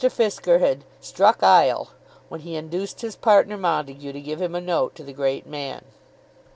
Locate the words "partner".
3.15-3.55